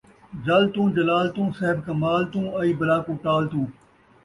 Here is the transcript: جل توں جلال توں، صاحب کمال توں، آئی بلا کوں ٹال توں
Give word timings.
جل 0.45 0.63
توں 0.73 0.87
جلال 0.95 1.25
توں، 1.35 1.47
صاحب 1.57 1.77
کمال 1.85 2.21
توں، 2.31 2.45
آئی 2.59 2.71
بلا 2.79 2.97
کوں 3.05 3.15
ٹال 3.23 3.43
توں 3.51 3.65